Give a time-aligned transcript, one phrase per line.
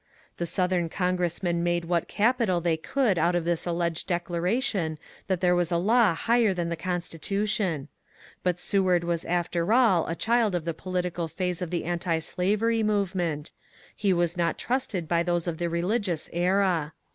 [0.37, 5.53] The Southern congressmen made what capital they could out of this alleged declaration that there
[5.53, 7.87] was a law higher than the Constitution.
[8.41, 13.51] But Seward was after all a child of the political phase of the antislavery movement;
[13.95, 16.93] he was not trusted by those of the religious era.